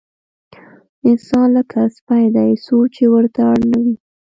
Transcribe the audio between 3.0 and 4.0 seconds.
ورته اړ نه وي.